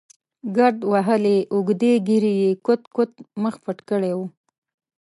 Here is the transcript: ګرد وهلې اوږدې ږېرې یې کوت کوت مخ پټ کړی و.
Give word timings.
ګرد 0.55 0.79
وهلې 0.91 1.37
اوږدې 1.53 1.93
ږېرې 2.07 2.33
یې 2.41 2.51
کوت 2.65 2.81
کوت 2.95 3.11
مخ 3.43 3.55
پټ 3.63 3.77
کړی 3.89 4.13
و. 4.17 4.19